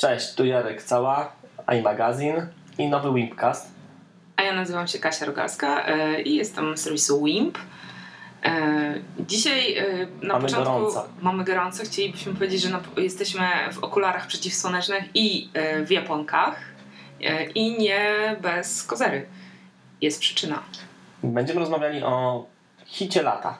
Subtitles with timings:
[0.00, 1.32] Cześć, tu Jarek Cała,
[1.78, 2.46] iMagazine
[2.78, 3.70] i nowy Wimpcast.
[4.36, 7.58] A ja nazywam się Kasia Rogalska e, i jestem z serwisu Wimp.
[8.44, 9.84] E, dzisiaj e,
[10.22, 11.08] na Mamy początku gorąco.
[11.22, 11.84] mamy gorąco.
[11.84, 15.48] Chcielibyśmy powiedzieć, że na, jesteśmy w okularach przeciwsłonecznych i
[15.86, 16.56] w japonkach
[17.54, 19.26] i nie bez kozery.
[20.00, 20.62] Jest przyczyna.
[21.22, 22.46] Będziemy rozmawiali o
[22.86, 23.58] hicie lata.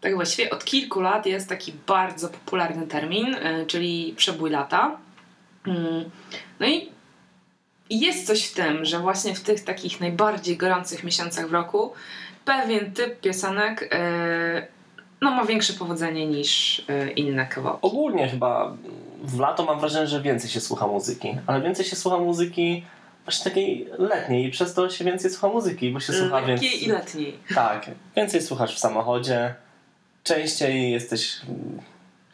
[0.00, 3.36] Tak właściwie od kilku lat jest taki bardzo popularny termin,
[3.66, 5.03] czyli przebój lata.
[5.66, 6.10] Mm,
[6.60, 6.90] No i
[7.90, 11.92] jest coś w tym, że właśnie w tych takich najbardziej gorących miesiącach w roku
[12.44, 14.66] pewien typ piosenek y,
[15.20, 17.78] no, ma większe powodzenie niż y, inne kawałki.
[17.82, 18.76] Ogólnie chyba
[19.22, 22.84] w lato mam wrażenie, że więcej się słucha muzyki, ale więcej się słucha muzyki
[23.24, 26.84] właśnie takiej letniej i przez to się więcej słucha muzyki, bo się słucha Lekkiej więcej.
[26.84, 27.38] i letniej.
[27.54, 29.54] Tak, więcej słuchasz w samochodzie,
[30.24, 31.36] częściej jesteś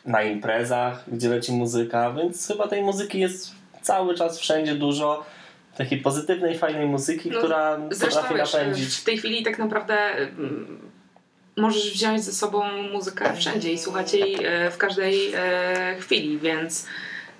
[0.06, 3.50] na imprezach, gdzie leci muzyka, więc chyba tej muzyki jest
[3.82, 5.24] cały czas wszędzie dużo.
[5.76, 8.96] Takiej pozytywnej, fajnej muzyki, No, która potrafi napędzić.
[8.96, 10.90] w tej chwili tak naprawdę mm,
[11.57, 16.87] możesz wziąć ze sobą muzykę wszędzie i słuchać jej e, w każdej e, chwili, więc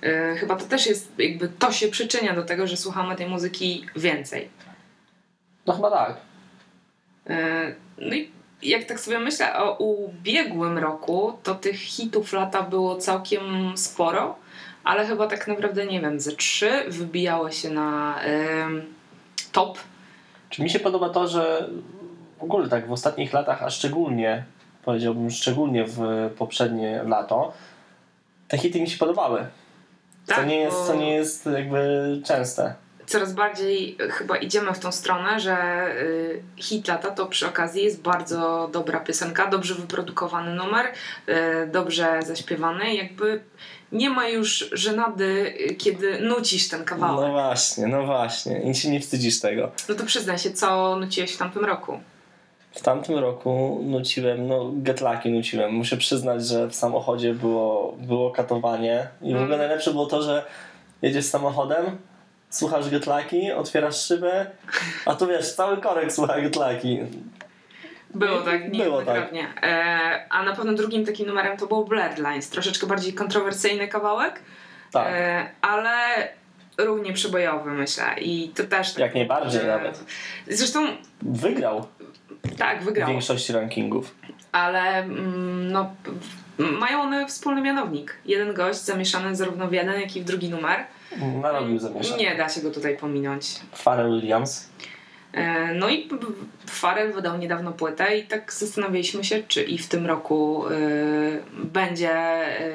[0.03, 3.85] e, chyba to też jest jakby to się przyczynia do tego, że słuchamy tej muzyki
[3.95, 4.49] więcej.
[5.67, 6.17] No chyba tak.
[7.97, 8.31] No i
[8.63, 14.35] jak tak sobie myślę o ubiegłym roku, to tych hitów lata było całkiem sporo,
[14.83, 18.81] ale chyba tak naprawdę nie wiem, ze trzy wybijały się na em,
[19.51, 19.79] top.
[20.49, 21.69] Czy mi się podoba to, że
[22.39, 24.43] w ogóle tak w ostatnich latach, a szczególnie,
[24.85, 25.99] powiedziałbym szczególnie w
[26.37, 27.53] poprzednie lato,
[28.47, 29.45] te hity mi się podobały.
[30.27, 32.75] Tak, nie jest, co nie jest jakby częste.
[33.11, 38.01] Coraz bardziej chyba idziemy w tą stronę, że y, hit lata to przy okazji jest
[38.01, 41.33] bardzo dobra piosenka, dobrze wyprodukowany numer, y,
[41.67, 43.41] dobrze zaśpiewany, jakby
[43.91, 47.31] nie ma już żenady, y, kiedy nucisz ten No kawałek.
[47.31, 48.61] właśnie, no właśnie.
[48.61, 49.71] I się nie wstydzisz tego.
[49.89, 51.99] No to przyznaj się, co nuciłeś w tamtym roku.
[52.71, 55.71] W tamtym roku nuciłem, no getlaki nuciłem.
[55.73, 59.59] Muszę przyznać, że w samochodzie było, było katowanie i w ogóle Mm.
[59.59, 60.45] najlepsze było to, że
[61.01, 61.97] jedziesz samochodem,
[62.51, 64.45] słuchasz getlaki, otwierasz szybę,
[65.05, 66.99] a tu wiesz, cały korek słucha getlaki.
[68.15, 69.13] Było tak, Było tak.
[69.31, 69.47] niejednokrotnie.
[69.63, 74.39] E, a na pewno drugim takim numerem to był Blurred Lines, troszeczkę bardziej kontrowersyjny kawałek,
[74.91, 75.93] Tak, e, ale
[76.77, 78.93] równie przebojowy myślę i to też...
[78.93, 80.03] tak jak najbardziej że- nawet.
[80.47, 80.87] Zresztą
[81.21, 81.87] Wygrał
[82.57, 83.09] tak, w wygrał.
[83.09, 84.15] większości rankingów.
[84.51, 85.95] Ale mm, no,
[86.57, 88.15] w- mają one wspólny mianownik.
[88.25, 90.85] Jeden gość zamieszany zarówno w jeden, jak i w drugi numer.
[91.41, 92.29] Narobił zamieszanie.
[92.29, 93.59] Nie da się go tutaj pominąć.
[93.71, 94.69] Pharrell Williams.
[95.33, 96.09] E, No i
[96.67, 100.71] Pharrell wydał niedawno płetę i tak zastanawialiśmy się, czy i w tym roku e,
[101.53, 102.73] będzie e,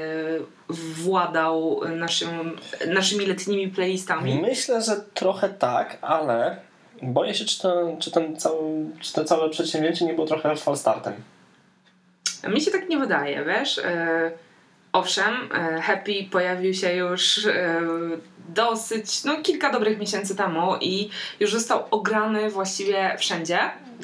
[0.69, 2.57] władał naszym,
[2.89, 4.41] naszymi letnimi playlistami.
[4.43, 6.57] Myślę, że trochę tak, ale
[7.03, 11.15] boję się, czy, to, czy, ten cały, czy to całe przedsięwzięcie nie było trochę falstartem.
[12.49, 13.79] Mi się tak nie wydaje, wiesz?
[13.79, 14.31] E,
[14.97, 17.81] owszem, e, Happy pojawił się już e,
[18.49, 23.59] dosyć, no kilka dobrych miesięcy temu i już został ograny właściwie wszędzie.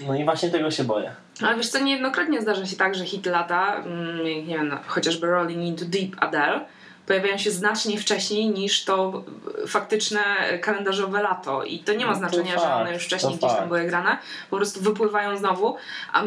[0.07, 1.15] No i właśnie tego się boję.
[1.43, 5.27] Ale wiesz co, niejednokrotnie zdarza się tak, że hit lata, mm, nie wiem, no, chociażby
[5.27, 6.61] Rolling Into Deep Adele,
[7.07, 9.25] pojawiają się znacznie wcześniej niż to
[9.67, 10.21] faktyczne
[10.61, 11.65] kalendarzowe lato.
[11.65, 13.69] I to nie ma No to znaczenia, że fakt, one już wcześniej gdzieś tam fakt.
[13.69, 14.19] były grane,
[14.51, 15.77] po prostu wypływają znowu.
[16.13, 16.23] A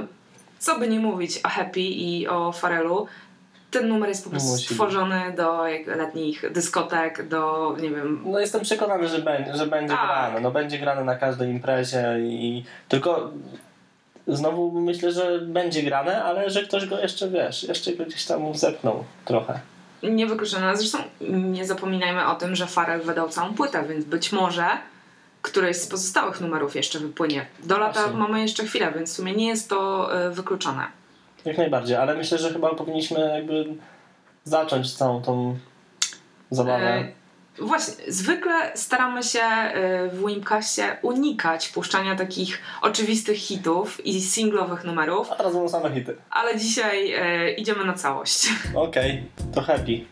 [0.60, 3.08] co by nie mówić o Happy i o Farelu,
[3.80, 4.72] ten numer jest po prostu Musi być.
[4.72, 8.22] stworzony do jak, letnich dyskotek, do nie wiem.
[8.26, 10.06] No jestem przekonany, że będzie, że będzie Tak.
[10.06, 10.40] grane.
[10.40, 13.32] No będzie grane na każdej imprezie i tylko
[14.28, 18.56] znowu myślę, że będzie grane, ale że ktoś go jeszcze, wiesz, jeszcze go gdzieś tam
[18.56, 19.60] zepnął trochę.
[20.04, 20.78] Niewykluczone.
[20.78, 20.98] Zresztą
[21.30, 24.66] nie zapominajmy o tym, że Farel wydał całą płytę, więc być może
[25.42, 27.46] któryś z pozostałych numerów jeszcze wypłynie.
[27.64, 28.20] Do lata Właśnie.
[28.20, 30.84] mamy jeszcze chwilę, więc w sumie nie jest to e, wykluczone.
[31.46, 33.66] Jak najbardziej, ale myślę, że chyba powinniśmy jakby
[34.44, 35.58] zacząć całą tą
[36.52, 36.84] zabawę.
[36.94, 37.08] E,
[37.60, 45.32] Właśnie, zwykle staramy się e, w Wimcastie unikać puszczania takich oczywistych hitów i singlowych numerów,
[45.32, 46.16] A teraz będą same hity.
[46.30, 48.50] ale dzisiaj e, idziemy na całość.
[48.76, 50.06] Okej, to happy.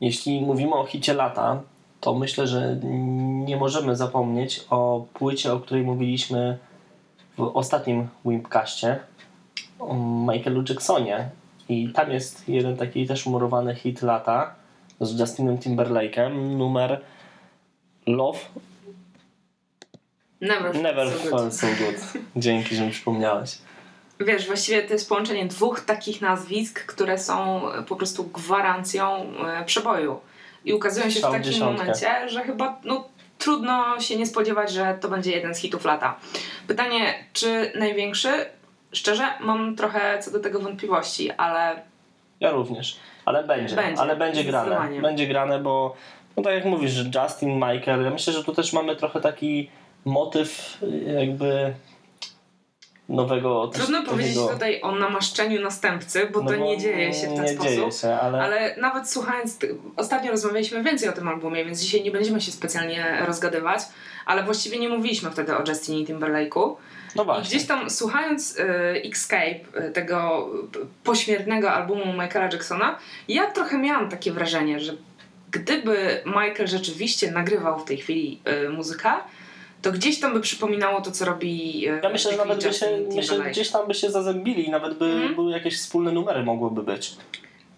[0.00, 1.62] Jeśli mówimy o hicie lata,
[2.00, 2.76] to myślę, że
[3.46, 6.58] nie możemy zapomnieć o płycie, o której mówiliśmy
[7.38, 8.98] w ostatnim Wimpcaście,
[9.78, 11.30] o Michaelu Jacksonie.
[11.68, 14.54] I tam jest jeden taki też murowany hit lata
[15.00, 17.00] z Justinem Timberlake'em, numer
[18.06, 18.38] Love
[20.40, 21.08] Never, Never.
[21.10, 22.22] Felt So Good.
[22.36, 23.58] Dzięki, że mi przypomniałeś.
[24.20, 29.64] Wiesz, właściwie to jest połączenie dwóch takich nazwisk, które są e, po prostu gwarancją e,
[29.64, 30.20] przeboju.
[30.64, 31.78] I ukazują się w takim dziesiątkę.
[31.78, 33.08] momencie, że chyba no,
[33.38, 36.16] trudno się nie spodziewać, że to będzie jeden z hitów lata.
[36.66, 38.28] Pytanie, czy największy?
[38.92, 41.82] Szczerze, mam trochę co do tego wątpliwości, ale
[42.40, 42.96] Ja również.
[43.24, 45.00] Ale będzie, Będzie, ale będzie grane.
[45.00, 45.96] Będzie grane, bo
[46.36, 49.70] no tak jak mówisz, Justin, Michael, ja myślę, że tu też mamy trochę taki
[50.04, 50.78] motyw
[51.18, 51.74] jakby
[53.10, 53.70] nowego...
[53.74, 57.48] trudno powiedzieć tutaj o namaszczeniu następcy, bo no to nie dzieje się w ten nie
[57.48, 57.72] sposób.
[57.72, 59.58] dzieje się, ale, Ale nawet słuchając,
[59.96, 63.80] ostatnio rozmawialiśmy więcej o tym albumie, więc dzisiaj nie będziemy się specjalnie rozgadywać,
[64.26, 66.76] ale właściwie nie mówiliśmy wtedy o Justinie Timberlake'u.
[67.16, 67.44] no I właśnie.
[67.44, 68.64] gdzieś tam słuchając y,
[69.04, 70.48] Escape, y, tego
[71.04, 72.98] pośmiertnego albumu Michaela Jacksona,
[73.28, 74.92] ja trochę miałam takie wrażenie, że
[75.50, 79.10] gdyby Michael rzeczywiście nagrywał w tej chwili y, muzykę,
[79.82, 82.86] to gdzieś tam by przypominało to, co robi y, Ja myślę, że nawet by się,
[83.16, 85.34] myślę, gdzieś tam by się zazębili i nawet by Mhm.
[85.34, 87.16] były jakieś wspólne numery mogłyby być.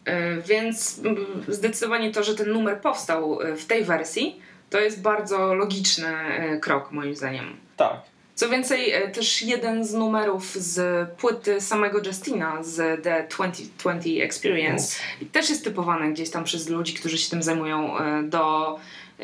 [0.08, 1.00] Y, Więc
[1.48, 4.40] zdecydowanie to, że ten numer powstał y, w tej wersji,
[4.70, 6.12] to jest bardzo logiczny
[6.60, 7.56] krok moim zdaniem.
[7.76, 7.92] Tak.
[8.34, 14.96] Co więcej, też jeden z numerów z płyty samego Justina z The 2020 Experience
[15.32, 17.94] też jest typowany gdzieś tam przez ludzi, którzy się tym zajmują
[18.24, 18.76] do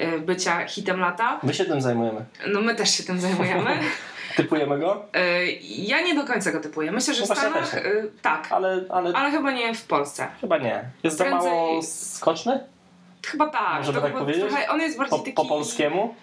[0.03, 1.41] Y, bycia hitem lata.
[1.43, 2.25] My się tym zajmujemy.
[2.47, 3.79] No my też się tym zajmujemy.
[4.37, 5.05] Typujemy go?
[5.17, 6.93] Y, ja nie do końca go typuję.
[6.93, 9.13] Myślę, że no w Stanach y, tak, ale, ale...
[9.15, 10.27] ale chyba nie w Polsce.
[10.41, 10.85] Chyba nie.
[11.03, 11.43] Jest Prędzej...
[11.43, 12.61] za mało skoczny?
[13.27, 13.79] Chyba tak.
[13.79, 14.45] Możemy to tak powiedzieć?
[14.45, 15.33] Trochę, on jest bardziej po, taki...
[15.33, 16.15] Po polskiemu?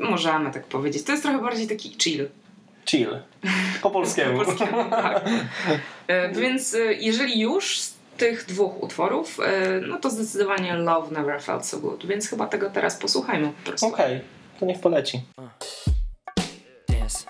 [0.00, 1.04] Możemy tak powiedzieć.
[1.04, 2.28] To jest trochę bardziej taki chill.
[2.86, 3.18] Chill.
[3.82, 4.38] Po polskiemu.
[4.38, 5.24] po polskiemu tak.
[6.40, 7.78] Więc jeżeli już
[8.16, 9.88] tych dwóch utworów, e, mhm.
[9.88, 13.86] no to zdecydowanie Love Never Felt So Good, więc chyba tego teraz posłuchajmy po prostu.
[13.86, 14.20] Okej, okay,
[14.60, 15.22] to niech poleci.
[16.88, 17.24] Dance.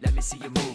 [0.00, 0.71] Let me see you move.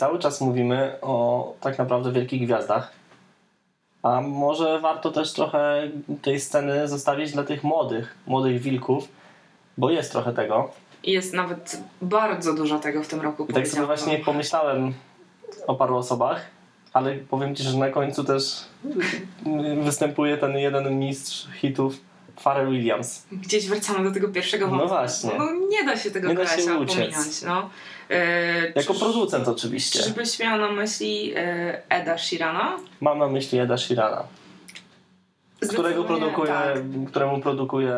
[0.00, 2.92] cały czas mówimy o tak naprawdę wielkich gwiazdach.
[4.02, 5.90] A może warto też trochę
[6.22, 9.08] tej sceny zostawić dla tych młodych, młodych wilków,
[9.78, 10.70] bo jest trochę tego.
[11.04, 13.46] Jest nawet bardzo dużo tego w tym roku.
[13.48, 14.94] I tak sobie właśnie pomyślałem
[15.66, 16.46] o paru osobach,
[16.92, 18.64] ale powiem ci, że na końcu też
[19.88, 22.00] występuje ten jeden mistrz hitów
[22.42, 23.26] Pharrell Williams.
[23.32, 24.88] Gdzieś wracamy do tego pierwszego No wątku.
[24.88, 25.30] właśnie.
[25.38, 26.96] No, nie da się tego Nie da się uciec.
[26.96, 27.42] pominąć.
[27.46, 27.70] No.
[28.10, 29.98] E, Jako czyż- producent oczywiście.
[29.98, 32.76] Czyżbyś miał na myśli e, Eda Sheerana?
[33.00, 34.22] Mam na myśli Eda Sheerana,
[35.72, 36.78] którego produkuje, tak.
[37.10, 37.94] któremu produkuje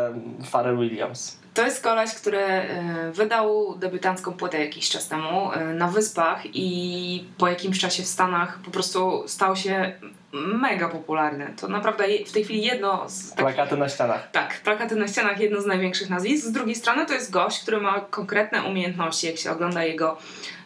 [0.53, 1.39] Pharrell Williams.
[1.55, 7.25] To jest koleś, który e, wydał debiutancką płytę jakiś czas temu e, na Wyspach i
[7.39, 9.93] po jakimś czasie w Stanach po prostu stał się
[10.33, 11.55] mega popularny.
[11.61, 13.45] To naprawdę w tej chwili jedno z takich...
[13.45, 14.31] Plakaty na ścianach.
[14.31, 16.47] Tak, plakaty na ścianach jedno z największych nazwisk.
[16.47, 20.17] Z drugiej strony to jest gość, który ma konkretne umiejętności, jak się ogląda jego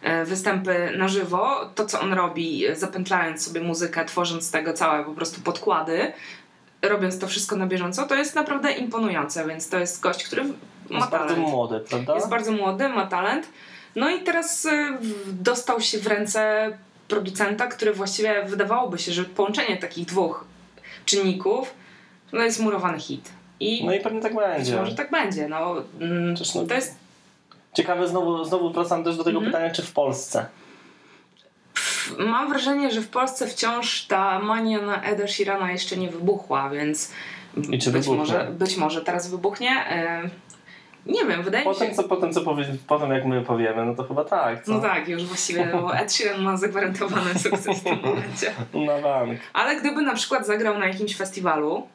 [0.03, 1.71] e, występy na żywo.
[1.75, 6.13] To, co on robi, zapętlając sobie muzykę, tworząc z tego całe po prostu podkłady,
[6.83, 10.99] robiąc to wszystko na bieżąco, to jest naprawdę imponujące, więc to jest gość, który ma
[10.99, 11.49] Jest bardzo talent.
[11.49, 12.15] młody, prawda?
[12.15, 13.49] Jest bardzo młody, ma talent.
[13.97, 16.71] No i teraz e, dostał się w ręce
[17.09, 20.45] producenta, który właściwie wydawałoby się, że połączenie takich dwóch
[21.05, 21.75] czynników
[22.33, 23.31] no jest murowany hit.
[23.61, 24.77] I No i pewnie tak być będzie.
[24.77, 25.49] może tak będzie.
[25.49, 26.95] No, mm, Przecież no- to jest
[27.75, 29.53] Ciekawe, znowu, znowu wracam też do tego Mhm.
[29.53, 30.47] pytania, czy w Polsce.
[32.19, 37.13] Mam wrażenie, że w Polsce wciąż ta mania na Eda Sheerana jeszcze nie wybuchła, więc
[37.57, 38.15] I czy być, wybuchnie?
[38.17, 39.71] może, być może teraz wybuchnie.
[41.07, 41.91] Nie wiem, wydaje mi się...
[41.91, 44.65] co, potem, co powie, potem jak my powiemy, no to chyba tak.
[44.65, 44.73] Co?
[44.73, 48.53] No tak, już właściwie, bo Ed Sheeran ma zagwarantowany sukces w tym momencie.
[48.75, 49.41] Na bank.
[49.53, 51.89] Ale gdyby na przykład zagrał na jakimś festiwalu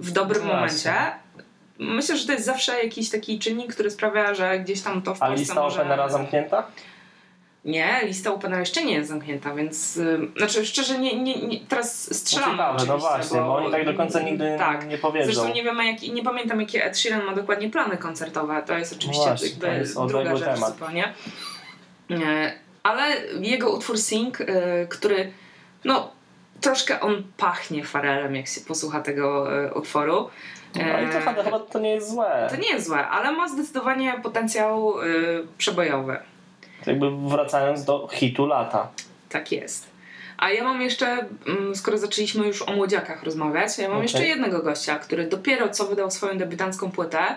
[0.00, 0.54] w dobrym Właśnie.
[0.54, 0.94] momencie,
[1.78, 5.22] myślę, że to jest zawsze jakiś taki czynnik, który sprawia, że gdzieś tam to w
[5.22, 5.80] A Polsce lista może...
[5.80, 6.66] Openera zamknięta?
[7.64, 12.08] Nie, lista Openera jeszcze nie jest zamknięta, więc y, znaczy szczerze nie, nie, nie teraz
[12.10, 14.88] No strzelam ciekawe, no oczywiście, właśnie, bo oni tak do końca nigdy tak.
[14.88, 15.32] nie powiedzą.
[15.32, 18.62] Zresztą nie wiemy, jak, nie pamiętam jakie Ed Sheeran ma dokładnie plany koncertowe.
[18.66, 20.72] To jest oczywiście No właśnie, to jest druga rzecz temat.
[20.72, 21.14] zupełnie.
[22.10, 24.46] Nie, Ale jego utwór Sing, y,
[24.90, 25.32] który
[25.84, 26.10] no
[26.60, 30.30] troszkę on pachnie Farelem, jak się posłucha tego y, utworu.
[30.74, 32.48] No i to E, chyba, chyba to nie jest złe.
[32.50, 36.16] to nie jest złe, ale ma zdecydowanie potencjał y, przebojowy.
[36.86, 38.88] Jakby wracając do hitu lata.
[39.28, 39.90] Tak jest.
[40.38, 44.02] A ja mam jeszcze, mm, skoro zaczęliśmy już o młodziakach rozmawiać, ja mam Okej.
[44.02, 47.36] jeszcze jednego gościa, który dopiero co wydał swoją debiutancką płytę.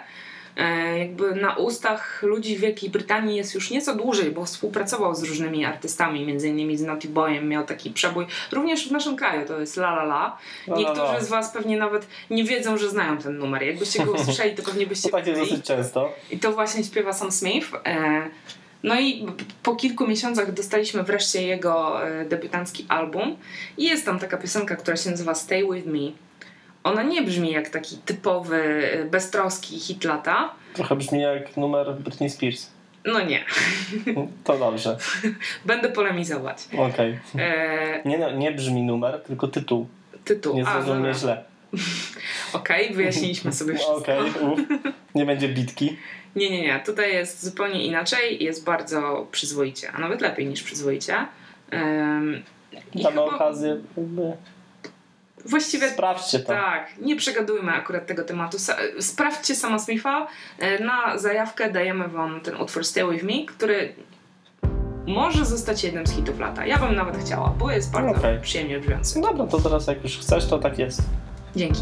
[0.58, 5.24] E, jakby na ustach ludzi w Wielkiej Brytanii jest już nieco dłużej, bo współpracował z
[5.24, 8.26] różnymi artystami, między innymi z Naughty Boyem, miał taki przebój.
[8.52, 10.38] Również w naszym kraju to jest La La La.
[10.68, 13.64] Niektórzy z Was pewnie nawet nie wiedzą, że znają ten numer.
[13.64, 16.14] Jakbyście go usłyszeli, to pewnie byście To tak jest dosyć często.
[16.32, 17.72] I to właśnie śpiewa Sam Smith.
[18.84, 19.26] No i
[19.64, 23.36] po kilku miesiącach dostaliśmy wreszcie jego e, debiutancki album.
[23.78, 26.00] I jest tam taka piosenka, która się nazywa Stay With Me.
[26.84, 30.54] Ona nie brzmi jak taki typowy, e, beztroski hit lata.
[30.74, 32.70] Trochę brzmi jak numer Britney Spears.
[33.06, 33.44] No nie,
[34.44, 34.98] To dobrze.
[35.66, 36.58] będę polemizować.
[36.78, 37.20] Okej.
[37.40, 39.88] E, Nie, no, nie brzmi numer, tylko tytuł.
[40.26, 40.56] tytuł.
[40.56, 41.20] Nie A, zrozum mnie dobra.
[41.20, 41.44] źle.
[42.54, 43.96] Okej, wyjaśniliśmy sobie wszystko.
[43.96, 44.60] Okej, uf.
[45.16, 45.98] Nie będzie bitki.
[46.36, 46.80] Nie, nie, nie.
[46.86, 48.44] Tutaj jest zupełnie inaczej.
[48.44, 51.16] Jest bardzo przyzwoicie, a nawet lepiej niż przyzwoicie.
[52.94, 53.78] I Damy chyba- okazję.
[53.98, 54.22] Jakby...
[55.46, 56.46] Właściwie Sprawdźcie to.
[56.48, 58.58] Tak, nie przegadujmy akurat tego tematu.
[59.00, 60.28] Sprawdźcie sama Smitha.
[60.60, 63.94] E, Na zajawkę dajemy wam ten utwór Stay With Me, który
[65.08, 66.66] może zostać jednym z hitów lata.
[66.66, 68.42] Ja bym nawet chciała, bo jest bardzo Okej.
[68.42, 69.22] przyjemnie brzmiący.
[69.22, 71.02] Dobra, to teraz jak już chcesz, to tak jest.
[71.56, 71.82] Dzięki.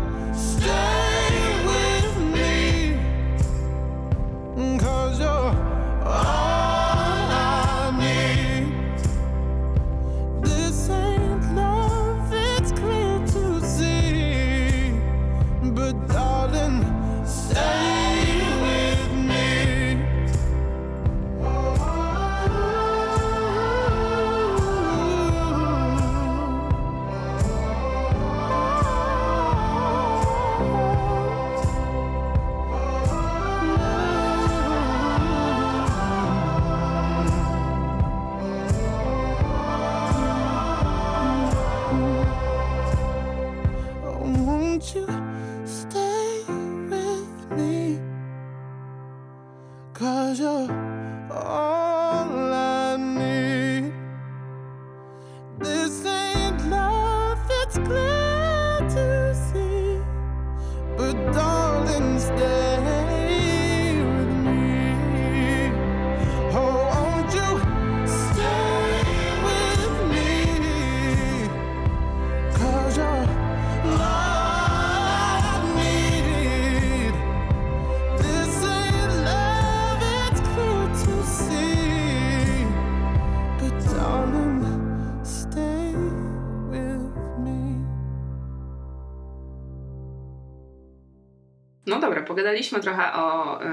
[92.11, 93.67] Dobra, pogadaliśmy trochę o y,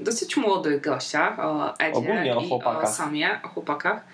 [0.00, 2.84] dosyć młodych gościach, o Edzie Ogólnie o i chłopakach.
[2.84, 4.04] o Samie, o chłopakach.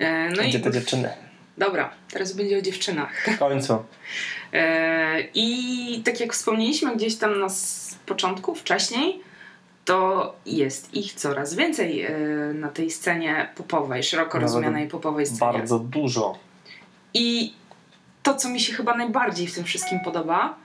[0.00, 0.04] Y,
[0.36, 1.10] no Gdzie i te dziewczyny?
[1.58, 3.28] dobra, teraz będzie o dziewczynach.
[3.36, 3.84] W końcu.
[4.52, 7.46] E, I tak jak wspomnieliśmy gdzieś tam na
[8.06, 9.20] początku, wcześniej,
[9.84, 12.10] to jest ich coraz więcej e,
[12.54, 15.52] na tej scenie popowej, szeroko Nawet rozumianej popowej scenie.
[15.52, 16.38] Bardzo dużo.
[17.14, 17.54] I
[18.22, 20.56] to, co mi się chyba najbardziej w tym wszystkim podoba,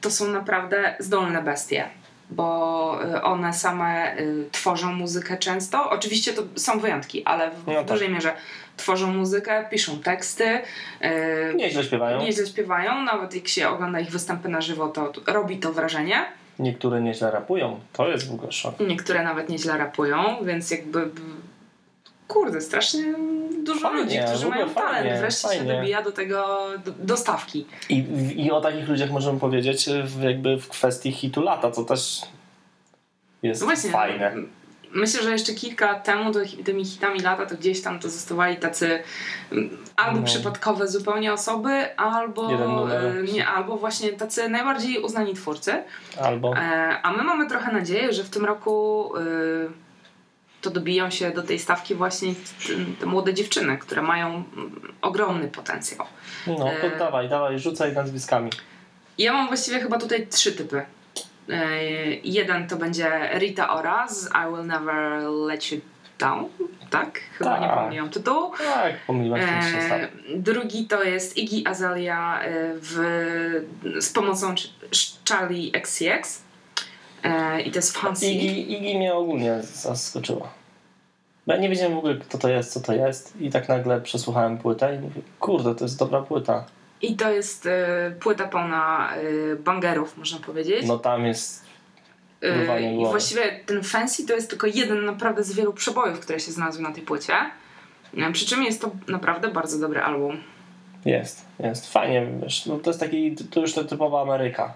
[0.00, 1.88] to są naprawdę zdolne bestie.
[2.30, 4.16] Bo e, one same e,
[4.52, 5.90] tworzą muzykę często.
[5.90, 7.84] Oczywiście to są wyjątki, ale w, No tak.
[7.86, 8.32] dużej mierze
[8.76, 10.60] tworzą muzykę, piszą teksty.
[11.00, 12.20] e, Nieźle śpiewają.
[12.20, 16.24] Nieźle śpiewają, nawet jak się ogląda ich występy na żywo, to to robi to wrażenie.
[16.58, 17.80] Niektóre nieźle rapują.
[17.92, 18.74] To jest w ogóle szok.
[18.80, 21.10] Niektóre nawet nieźle rapują, więc jakby.
[22.32, 23.02] Kurde, strasznie
[23.64, 24.92] dużo Fajnie, ludzi, którzy mają talent.
[24.94, 25.74] fajnie, Wreszcie się fajnie.
[25.74, 27.66] dobija do tego do, dostawki.
[27.88, 28.04] I,
[28.36, 32.22] I o takich ludziach możemy powiedzieć w, jakby w kwestii hitu lata, co też
[33.42, 33.90] jest No właśnie.
[33.90, 34.32] fajne.
[34.94, 38.56] Myślę, że jeszcze kilka lat temu to, tymi hitami lata to gdzieś tam to zostawali
[38.56, 39.02] tacy
[39.52, 40.26] mm, albo No.
[40.26, 42.50] przypadkowe zupełnie osoby, albo
[42.94, 45.82] e, nie, albo właśnie tacy najbardziej uznani twórcy.
[46.22, 49.20] Albo E, a my mamy trochę nadzieję, że w tym roku y,
[50.62, 52.34] to dobiją się do tej stawki właśnie
[53.00, 56.06] te młode dziewczyny, które mają mm, ogromny potencjał.
[56.46, 58.50] no to e- dawaj, dawaj, rzucaj nazwiskami.
[59.18, 60.82] Ja mam właściwie chyba tutaj trzy typy.
[61.48, 61.82] E,
[62.24, 65.80] jeden to będzie Rita Ora z I Will Never Let You
[66.18, 66.44] Down,
[66.90, 67.20] tak?
[67.38, 67.76] Chyba nie Tak.
[67.76, 68.52] pomyliłam tytułu.
[68.74, 72.94] Tak, pomyliłaś się E, drugi to jest Iggy Azalea e, w,
[74.00, 76.42] z pomocą Ch- Charlie XCX.
[77.22, 78.26] E, I to jest Fancy.
[78.26, 80.48] Igi, Igi mnie ogólnie zaskoczyła.
[81.46, 84.00] Bo ja nie wiedziałem w ogóle kto to jest, co to jest i tak nagle
[84.00, 86.64] przesłuchałem płytę i mówię, kurde, to jest dobra płyta.
[87.02, 90.86] I to jest e, płyta pełna e, bangerów, można powiedzieć.
[90.86, 91.64] No tam jest
[92.42, 96.52] E, I właściwie ten Fancy to jest tylko jeden naprawdę z wielu przebojów, które się
[96.52, 97.32] znalazły na tej płycie.
[98.32, 100.36] Przy czym jest to naprawdę bardzo dobry album.
[101.04, 101.92] Jest, jest.
[101.92, 104.74] Fajnie, wiesz, no to jest taki, to już ta typowa Ameryka.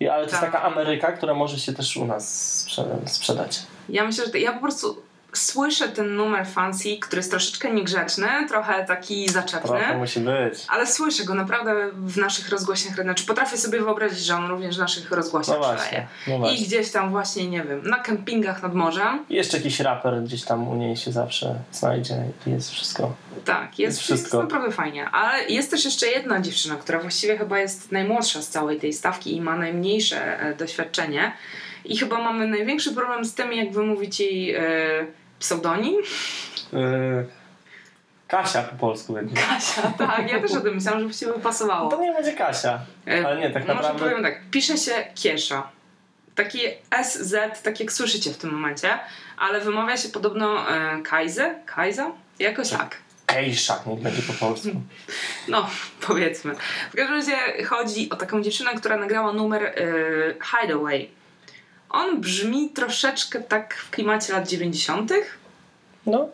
[0.00, 0.52] Ale to jest Tak.
[0.52, 3.62] taka Ameryka, która może się też u nas sprze- sprzedać.
[3.88, 8.84] Ja myślę, że ja po prostu słyszę ten numer Fancy, który jest troszeczkę niegrzeczny, trochę
[8.84, 9.68] taki zaczepny.
[9.68, 10.64] Trochę musi być.
[10.68, 12.94] Ale słyszę go naprawdę w naszych rozgłośniach.
[12.94, 16.90] Znaczy potrafię sobie wyobrazić, że on również w naszych rozgłośniach No właśnie, no I gdzieś
[16.90, 19.24] tam właśnie, nie wiem, na kempingach nad morzem.
[19.30, 22.14] I jeszcze jakiś raper gdzieś tam u niej się zawsze znajdzie
[22.46, 23.14] i jest wszystko.
[23.44, 24.42] Tak, jest, Jest jest, wszystko.
[24.42, 25.10] naprawdę fajnie.
[25.10, 29.36] Ale jest też jeszcze jedna dziewczyna, która właściwie chyba jest najmłodsza z całej tej stawki
[29.36, 31.32] i ma najmniejsze e, doświadczenie.
[31.88, 34.60] I chyba mamy największy problem z tym, jak wymówić jej e,
[35.38, 35.96] pseudonim.
[36.72, 37.26] Yy,
[38.28, 39.36] Kasia po polsku będzie.
[39.36, 41.90] Kasia, tak, ja też o tym myślałam, że właściwie by pasowało.
[41.90, 42.78] To nie będzie Kasia.
[43.06, 45.68] E, Ale nie, tak Może naprawdę- powiem tak, pisze się Kiesza.
[46.34, 46.58] Taki
[47.02, 48.98] SZ, tak jak słyszycie w tym momencie,
[49.38, 51.54] ale wymawia się podobno e, Kajze?
[51.66, 52.10] Kajza?
[52.38, 52.96] Jakoś tak.
[53.26, 54.68] Kejsza, niech będzie po polsku.
[55.48, 55.70] No,
[56.00, 56.54] powiedzmy.
[56.92, 59.74] W każdym razie chodzi o taką dziewczynę, która nagrała numer e,
[60.60, 61.10] Hideaway.
[61.90, 65.12] On brzmi troszeczkę tak w klimacie lat 90.
[66.06, 66.28] No,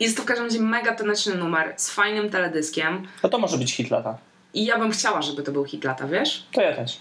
[0.00, 3.06] Jest to w każdym razie mega taneczny numer z fajnym teledyskiem.
[3.22, 4.18] no to może być hit lata.
[4.54, 6.46] I ja bym chciała, żeby to był hit lata, wiesz?
[6.52, 7.00] To ja też.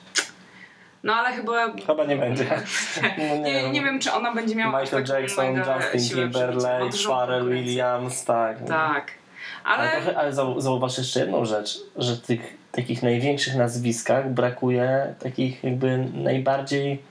[1.03, 2.45] No ale chyba Chyba nie będzie.
[3.17, 7.49] No, Nie, nie wiem, czy ona będzie miała Michael Jackson, Justin Timberlake, Pharrell.
[7.49, 8.67] Williams, tak.
[8.67, 9.11] Tak.
[9.63, 15.15] Ale, Ale trochę, ale zau- zauważ jeszcze jedną rzecz, że tych takich największych nazwiskach brakuje
[15.19, 17.01] takich jakby najbardziej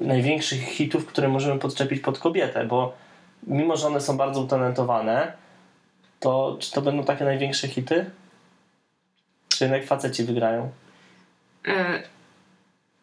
[0.00, 2.94] największych hitów, które możemy podczepić pod kobietę, bo
[3.46, 5.32] mimo, że one są bardzo utalentowane,
[6.20, 8.10] to czy to będą takie największe hity?
[9.48, 10.70] Czy jednak faceci wygrają?
[11.68, 12.02] e,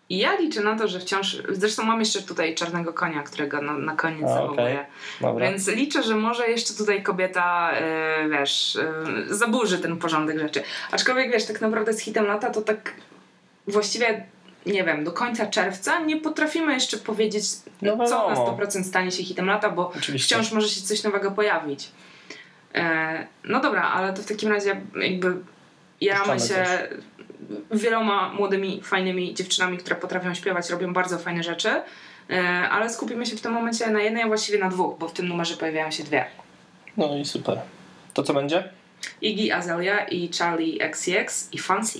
[0.09, 1.37] ja liczę na to, że wciąż.
[1.49, 4.85] Zresztą mam jeszcze tutaj czarnego konia, którego na, na koniec A, zawołuję.
[5.21, 5.45] Dobra.
[5.45, 10.63] Więc liczę, że może jeszcze tutaj kobieta, e, wiesz, e, zaburzy ten porządek rzeczy.
[10.91, 12.93] Aczkolwiek wiesz, tak naprawdę z hitem lata to tak
[13.67, 14.25] właściwie
[14.67, 17.43] nie wiem, do końca czerwca nie potrafimy jeszcze powiedzieć,
[17.81, 18.57] No co na wiadomo.
[18.57, 20.35] 100% stanie się hitem lata, bo Oczywiście.
[20.35, 21.89] wciąż może się coś nowego pojawić.
[22.75, 25.33] E, no dobra, ale to w takim razie jakby
[26.01, 26.65] jaramy się
[27.71, 31.69] wieloma młodymi, fajnymi dziewczynami, które potrafią śpiewać, robią bardzo fajne rzeczy,
[32.29, 35.13] e, ale skupimy się w tym momencie na jednej, a właściwie na dwóch, bo w
[35.13, 36.25] tym numerze pojawiają się dwie.
[36.97, 37.59] No i super.
[38.13, 38.69] To co będzie?
[39.21, 41.99] Iggy Azalea i Charlie XCX i Fancy.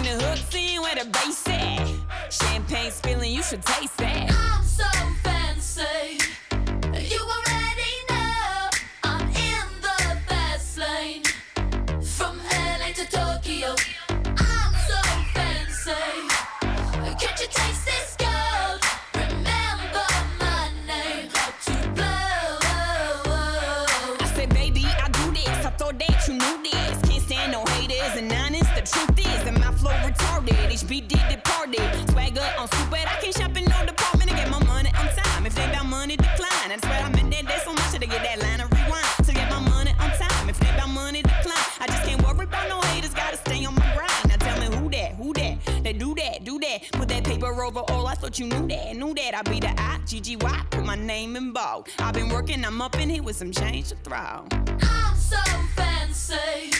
[0.00, 1.86] Bring the hooks in where the bass at.
[2.30, 4.30] Champagne spilling, you should taste that.
[4.32, 4.84] I'm so
[5.22, 6.29] fancy.
[53.30, 54.44] With some change to throw.
[54.82, 55.36] I'm so
[55.76, 56.79] fancy.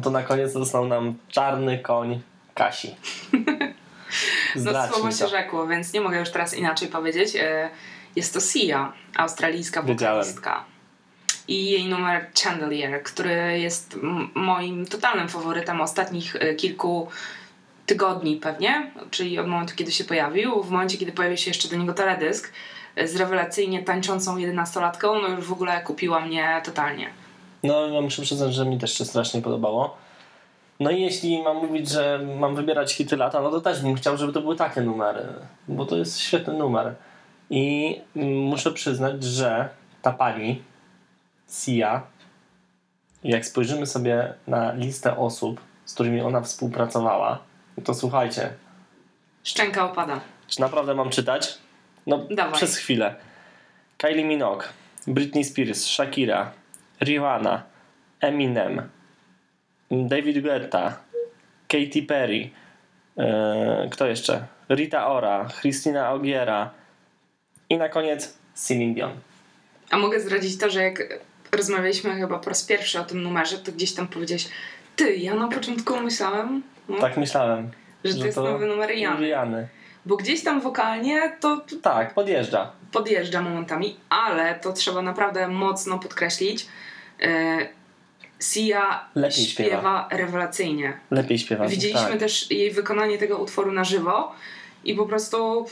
[0.00, 2.20] No to na koniec został nam czarny koń
[2.54, 2.94] Kasi.
[4.56, 7.36] No Zdradź słowo mi się rzekło, więc nie mogę już teraz inaczej powiedzieć.
[7.36, 7.70] E,
[8.16, 10.64] Jest to Sia, australijska wokalistka.
[11.48, 13.96] I jej numer Chandelier, który jest
[14.34, 17.08] moim totalnym faworytem ostatnich e, kilku
[17.86, 20.62] tygodni pewnie, czyli od momentu, kiedy się pojawił.
[20.62, 22.52] W momencie, kiedy pojawił się jeszcze do niego teledysk
[22.96, 27.10] e, z rewelacyjnie tańczącą jedenastolatką, no już w ogóle kupiła mnie totalnie.
[27.62, 29.96] No ja muszę przyznać, że mi też się strasznie podobało.
[30.80, 34.16] No i jeśli mam mówić, że mam wybierać hity lata, no to też bym chciał,
[34.16, 35.26] żeby to były takie numery,
[35.68, 36.94] bo to jest świetny numer.
[37.50, 39.68] I muszę przyznać, że
[40.02, 40.62] ta pani,
[41.50, 42.02] Sia,
[43.24, 47.38] jak spojrzymy sobie na listę osób, z którymi ona współpracowała,
[47.84, 48.52] to słuchajcie,
[49.44, 50.20] Szczęka opada.
[50.48, 51.58] czy naprawdę mam czytać?
[52.06, 52.52] No, Dawaj.
[52.54, 53.14] przez chwilę.
[53.98, 54.62] Kylie Minogue,
[55.06, 56.52] Britney Spears, Shakira,
[57.00, 57.62] Rihanna,
[58.20, 58.88] Eminem,
[59.90, 60.96] David Guetta,
[61.68, 62.50] Katy Perry,
[63.18, 64.46] e, kto jeszcze?
[64.70, 66.70] Rita Ora, Christina Aguilera
[67.68, 69.12] i na koniec Celine Dion.
[69.90, 71.02] A mogę zdradzić to, że jak
[71.52, 74.48] rozmawialiśmy chyba po raz pierwszy o tym numerze, to gdzieś tam powiedziałeś
[74.96, 77.70] ty, ja na początku myślałem, No, Tak myślałem.
[78.04, 79.26] że to jest nowy numer Rihanny.
[79.26, 79.68] Rihanny.
[80.06, 82.72] Bo gdzieś tam wokalnie to Tak, podjeżdża.
[82.92, 86.66] podjeżdża momentami, ale to trzeba naprawdę mocno podkreślić.
[87.22, 87.58] E,
[88.42, 90.08] Sia Lepiej śpiewa, śpiewa.
[90.10, 91.00] rewelacyjnie.
[91.10, 91.66] Lepiej śpiewa.
[91.68, 92.18] Widzieliśmy tak.
[92.18, 94.32] też jej wykonanie tego utworu na żywo
[94.84, 95.66] i po prostu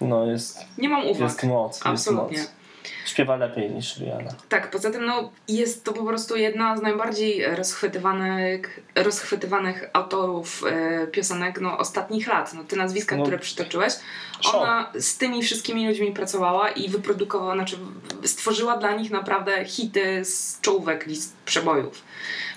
[0.00, 1.20] No jest, nie mam uwag.
[1.22, 1.80] jest moc.
[1.84, 2.36] Absolutnie.
[2.38, 2.57] Jest moc.
[3.06, 4.30] Śpiewa lepiej niż Rihanna.
[4.48, 11.06] Tak, poza tym no, jest to po prostu jedna z najbardziej rozchwytywanych, rozchwytywanych autorów e,
[11.06, 12.54] piosenek no, ostatnich lat.
[12.54, 13.92] No, te nazwiska, No, które przytoczyłeś,
[14.40, 14.54] szok.
[14.54, 17.76] ona z tymi wszystkimi ludźmi pracowała i wyprodukowała, znaczy
[18.24, 22.02] stworzyła dla nich naprawdę hity z czołówek list przebojów.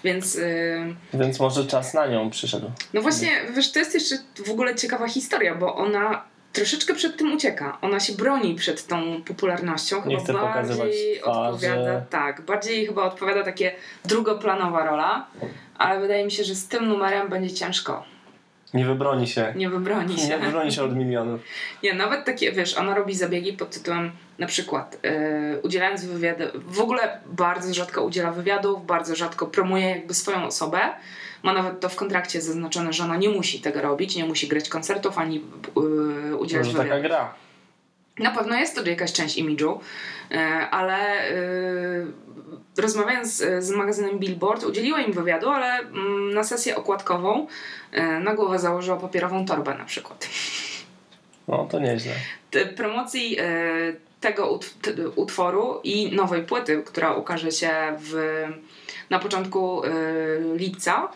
[0.04, 2.72] Więc e, Więc może czas na nią przyszedł.
[2.94, 4.16] no właśnie, wiesz, to jest jeszcze
[4.46, 7.78] w ogóle ciekawa historia, bo ona troszeczkę przed tym ucieka.
[7.82, 10.02] Ona się broni przed tą popularnością.
[10.02, 11.50] Chyba pokazywać bardziej twarzy.
[11.50, 13.72] odpowiada, tak, bardziej chyba odpowiada takie
[14.06, 15.28] drugoplanowa rola,
[15.78, 18.04] ale wydaje mi się, że z tym numerem będzie ciężko.
[18.74, 19.54] Nie wybroni się.
[19.56, 20.28] Nie wybroni się.
[20.28, 21.42] Nie wybroni się od milionów.
[21.84, 26.80] Nie, nawet takie, wiesz, ona robi zabiegi pod tytułem na przykład yy, udzielając wywiadu, w
[26.80, 30.80] ogóle bardzo rzadko udziela wywiadów, bardzo rzadko promuje jakby swoją osobę.
[31.44, 34.70] Ma nawet to w kontrakcie zaznaczone, że ona nie musi tego robić, nie musi grać
[34.70, 35.42] koncertów ani
[36.30, 37.08] yy, udzielać Może taka wywiadów.
[37.12, 37.34] gra.
[38.20, 39.80] Na pewno jest to jakaś część imidżu,
[40.32, 40.38] e,
[40.72, 40.98] ale
[41.30, 41.36] e,
[42.78, 47.48] rozmawiając z, z magazynem Billboard, udzieliła im wywiadu, ale mm, na sesję okładkową
[47.92, 50.30] e, na głowę założyła papierową torbę na przykład.
[51.48, 52.14] No to nieźle.
[52.52, 53.46] Te promocji e,
[54.22, 58.44] tego ut- utworu i nowej płyty, która ukaże się w,
[59.10, 59.90] na początku e,
[60.56, 61.10] lipca,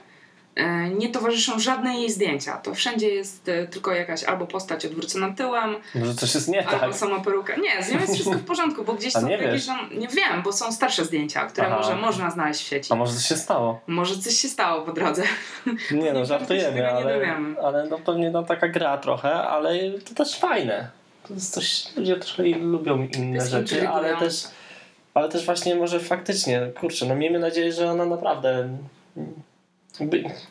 [0.97, 2.57] nie towarzyszą żadne jej zdjęcia.
[2.57, 6.79] To wszędzie jest e, tylko jakaś albo postać odwrócona tyłem, Może coś jest nie Albo
[6.79, 6.95] tak.
[6.95, 7.55] sama peruka.
[7.55, 10.41] Nie, z nią jest wszystko w porządku, bo gdzieś są nie jakieś tam, nie wiem,
[10.43, 11.77] bo są starsze zdjęcia, które Aha.
[11.77, 12.93] może można znaleźć w sieci.
[12.93, 13.81] A może coś się stało?
[13.87, 15.23] Może coś się stało po drodze.
[15.91, 17.61] Nie no, żartujemy, nie ale, dowiemy.
[17.61, 20.89] ale no pewnie no, taka gra trochę, ale to też fajne.
[21.27, 24.43] To jest coś, ludzie trochę lubią inne rzeczy, ale też,
[25.13, 28.69] ale też właśnie może faktycznie, kurczę, no miejmy nadzieję, że ona naprawdę...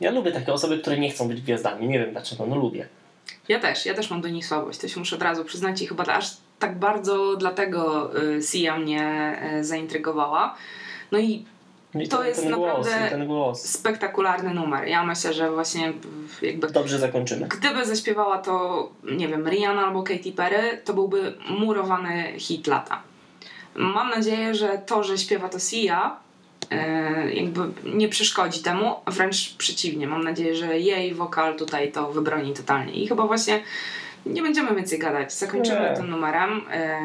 [0.01, 1.89] ja lubię takie osoby, które nie chcą być gwiazdami.
[1.89, 2.89] Nie wiem dlaczego, no lubię.
[3.49, 5.87] Ja też, ja też mam do nich słabość, to się muszę od razu przyznać i
[5.87, 10.55] chyba aż tak bardzo dlatego y, Sia mnie y, zaintrygowała.
[11.13, 11.45] No i
[12.01, 13.63] I To ten, jest ten naprawdę- głos.
[13.65, 14.89] spektakularny numer.
[14.89, 15.93] Ja myślę, że właśnie
[16.43, 17.49] y, jakby Dobrze zakończymy.
[17.49, 23.03] Gdyby zaśpiewała to, nie wiem, Rihanna albo Katy Perry, to byłby murowany hit lata.
[23.75, 26.17] Mam nadzieję, że to, że śpiewa to Sia,
[27.35, 30.07] jakby nie przeszkodzi temu, wręcz przeciwnie.
[30.07, 32.93] Mam nadzieję, że jej wokal tutaj to wybroni totalnie.
[32.93, 33.63] I chyba właśnie
[34.27, 35.33] nie będziemy więcej gadać.
[35.33, 35.97] Zakończymy Nie.
[35.97, 36.67] tym numerem.
[36.71, 36.99] E,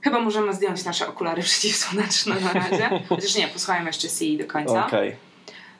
[0.00, 2.90] chyba możemy zdjąć nasze okulary przeciwsłoneczne na razie.
[3.08, 4.86] Chociaż nie, posłuchajmy jeszcze Sia do końca.
[4.86, 5.16] Okej.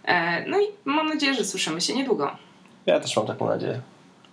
[0.04, 2.36] E, no i mam nadzieję, że słyszymy się niedługo.
[2.86, 3.80] Ja też mam taką nadzieję.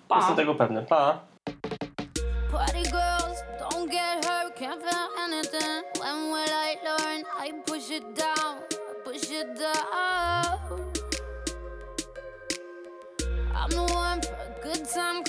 [0.08, 0.18] Pa!
[0.18, 0.86] Jestem tego pewny.
[0.90, 1.20] Pa!
[2.52, 5.84] Party girls, don't get hurt, can't feel anything.
[6.00, 7.24] When will I learn?
[7.48, 8.39] I push it down,
[9.40, 10.60] Down.
[13.56, 15.24] I'm the one for a good time